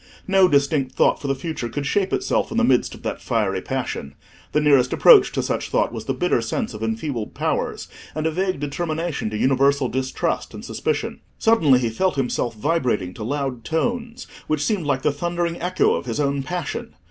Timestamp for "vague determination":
8.31-9.29